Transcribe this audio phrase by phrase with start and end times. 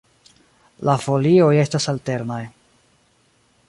[0.89, 2.43] La folioj estas alternaj.